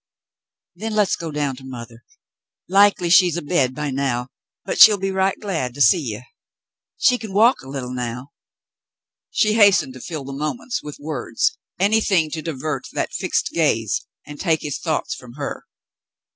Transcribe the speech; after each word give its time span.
"Then 0.75 0.95
let's 0.95 1.15
go 1.15 1.29
down 1.29 1.55
to 1.57 1.63
mother. 1.63 2.03
Likely 2.67 3.07
she's 3.11 3.37
a 3.37 3.41
bed 3.43 3.75
by 3.75 3.91
now, 3.91 4.29
but 4.65 4.81
she'll 4.81 4.97
be 4.97 5.11
right 5.11 5.39
glad 5.39 5.75
to 5.75 5.79
see 5.81 5.99
you. 6.01 6.21
She 6.97 7.19
can 7.19 7.33
walk 7.33 7.61
a 7.61 7.69
little 7.69 7.93
now." 7.93 8.29
She 9.29 9.53
hastened 9.53 9.93
to 9.93 10.01
fill 10.01 10.23
the 10.23 10.33
moments 10.33 10.81
with 10.81 10.97
words, 10.99 11.55
anything 11.79 12.31
to 12.31 12.41
divert 12.41 12.85
that 12.93 13.13
fixed 13.13 13.51
gaze 13.51 14.07
and 14.25 14.39
take 14.39 14.63
his 14.63 14.79
thoughts 14.79 15.13
from 15.13 15.33
her. 15.33 15.65